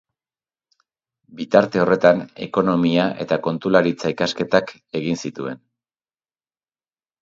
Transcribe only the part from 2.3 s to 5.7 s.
ekonomia- eta kontularitza-ikasketak egin zituen.